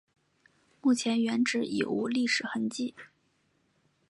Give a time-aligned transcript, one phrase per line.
[0.81, 2.95] 目前原址已无历史痕迹。